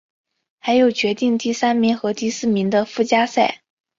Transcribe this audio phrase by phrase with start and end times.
[0.61, 3.61] 还有决定第三名和第四名的附加赛。